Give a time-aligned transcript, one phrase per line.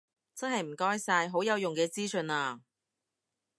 [0.33, 2.61] 真係唔該晒，好有用嘅資訊啊